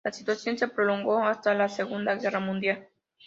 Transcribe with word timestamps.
La 0.03 0.11
situación 0.11 0.57
se 0.57 0.67
prolongó 0.67 1.23
hasta 1.23 1.53
la 1.53 1.69
segunda 1.69 2.15
guerra 2.15 2.39
mundial. 2.39 2.89